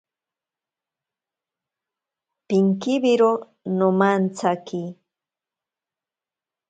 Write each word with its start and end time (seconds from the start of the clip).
Pinkiwiro 2.47 3.31
nomantsaki. 3.77 4.81